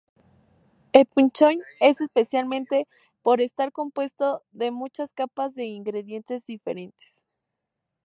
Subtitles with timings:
[0.99, 2.47] El "pun choi" es especial
[3.21, 7.23] por estar compuesto de muchas capas de ingredientes diferentes.